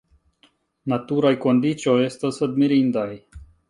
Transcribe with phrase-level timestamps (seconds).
[0.93, 3.11] Naturaj kondiĉoj estas admirindaj.